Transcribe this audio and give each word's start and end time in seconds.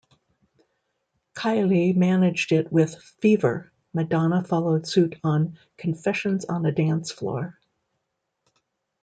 Kylie 1.35 1.95
managed 1.95 2.51
it 2.51 2.71
with 2.71 2.95
"Fever", 3.21 3.71
Madonna 3.93 4.43
followed 4.43 4.87
suit 4.87 5.19
on 5.23 5.59
"Confessions 5.77 6.43
on 6.45 6.65
a 6.65 6.71
Dance 6.71 7.11
Floor". 7.11 7.59